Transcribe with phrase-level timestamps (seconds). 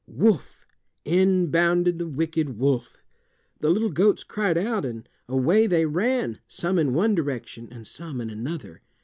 [0.07, 0.65] "Woof!"
[1.05, 3.03] In bounded the wicked wolf.
[3.59, 8.19] The little goats cried out and away they ran, some in one direction, and some
[8.19, 8.81] in another.